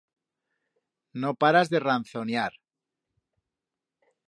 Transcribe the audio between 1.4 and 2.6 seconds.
paras de ranzoniar!